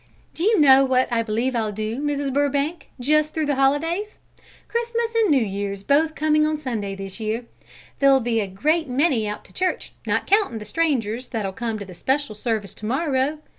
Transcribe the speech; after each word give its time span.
Do 0.33 0.41
you 0.43 0.59
know 0.59 0.83
what 0.83 1.07
I 1.13 1.21
believe 1.21 1.55
I'll 1.55 1.71
do, 1.71 1.99
Mrs. 2.01 2.33
Burbank, 2.33 2.89
just 2.99 3.35
through 3.35 3.45
the 3.45 3.53
holidays? 3.53 4.17
Christmas 4.67 5.13
and 5.13 5.29
New 5.29 5.45
Year's 5.45 5.83
both 5.83 6.15
coming 6.15 6.43
on 6.47 6.57
Sunday 6.57 6.95
this 6.95 7.19
year, 7.19 7.45
there'll 7.99 8.19
be 8.19 8.39
a 8.39 8.47
great 8.47 8.87
many 8.89 9.27
out 9.27 9.45
to 9.45 9.53
church, 9.53 9.93
not 10.07 10.25
counting 10.25 10.57
the 10.57 10.65
strangers 10.65 11.27
that'll 11.27 11.53
come 11.53 11.77
to 11.77 11.85
the 11.85 11.93
special 11.93 12.33
service 12.33 12.73
to 12.73 12.87
morrow. 12.87 13.41